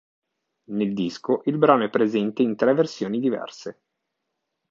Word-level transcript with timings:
Nel 0.71 0.95
disco 0.95 1.43
il 1.45 1.59
brano 1.59 1.83
è 1.83 1.89
presente 1.91 2.41
in 2.41 2.55
tre 2.55 2.73
versioni 2.73 3.19
diverse. 3.19 3.81